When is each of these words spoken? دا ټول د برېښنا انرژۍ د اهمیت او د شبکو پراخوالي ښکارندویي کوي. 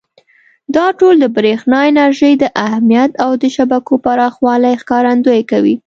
دا 0.75 0.87
ټول 0.99 1.15
د 1.19 1.25
برېښنا 1.37 1.79
انرژۍ 1.89 2.33
د 2.39 2.43
اهمیت 2.65 3.11
او 3.23 3.31
د 3.41 3.43
شبکو 3.55 3.93
پراخوالي 4.05 4.73
ښکارندویي 4.81 5.43
کوي. 5.51 5.75